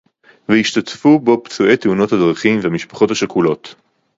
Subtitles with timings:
[0.49, 3.75] וישתתפו בו פצועי תאונות הדרכים והמשפחות השכולות